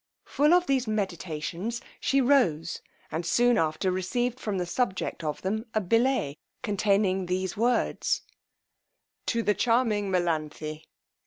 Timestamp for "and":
3.11-3.23